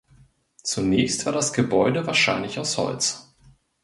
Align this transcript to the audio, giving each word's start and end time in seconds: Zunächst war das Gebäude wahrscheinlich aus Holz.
Zunächst 0.63 1.27
war 1.27 1.31
das 1.33 1.53
Gebäude 1.53 2.07
wahrscheinlich 2.07 2.57
aus 2.57 2.75
Holz. 2.79 3.35